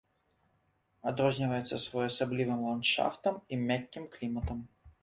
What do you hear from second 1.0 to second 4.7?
Адрозніваецца своеасаблівым ландшафтам і мяккім кліматам.